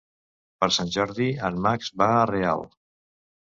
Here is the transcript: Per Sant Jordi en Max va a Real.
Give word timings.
Per 0.63 0.69
Sant 0.77 0.89
Jordi 0.95 1.27
en 1.51 1.61
Max 1.67 1.93
va 2.05 2.09
a 2.17 2.25
Real. 2.33 2.67